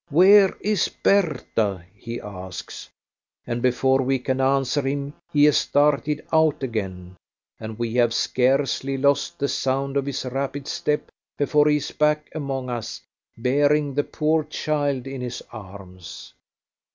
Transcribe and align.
"Where 0.09 0.57
is 0.61 0.87
Bertha?" 0.87 1.85
he 1.93 2.19
asks, 2.19 2.89
and 3.45 3.61
before 3.61 4.01
we 4.01 4.17
can 4.17 4.41
answer 4.41 4.81
him 4.81 5.13
he 5.31 5.43
has 5.43 5.63
darted 5.67 6.25
out 6.33 6.63
again, 6.63 7.17
and 7.59 7.77
we 7.77 7.93
have 7.93 8.11
scarcely 8.11 8.97
lost 8.97 9.37
the 9.37 9.47
sound 9.47 9.95
of 9.97 10.07
his 10.07 10.25
rapid 10.25 10.67
step 10.67 11.11
before 11.37 11.67
he 11.69 11.75
is 11.77 11.91
back 11.91 12.31
among 12.33 12.67
us, 12.67 12.99
bearing 13.37 13.93
the 13.93 14.03
poor 14.03 14.43
child 14.43 15.05
in 15.05 15.21
his 15.21 15.43
arms. 15.51 16.33